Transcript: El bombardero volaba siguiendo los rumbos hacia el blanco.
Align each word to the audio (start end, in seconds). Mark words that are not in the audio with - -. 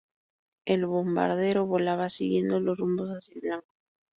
El 0.65 0.87
bombardero 0.87 1.67
volaba 1.67 2.09
siguiendo 2.09 2.59
los 2.59 2.75
rumbos 2.75 3.09
hacia 3.11 3.35
el 3.35 3.41
blanco. 3.41 3.67